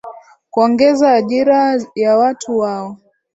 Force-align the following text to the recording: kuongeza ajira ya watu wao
kuongeza 0.49 1.13
ajira 1.13 1.81
ya 1.95 2.17
watu 2.17 2.57
wao 2.57 2.97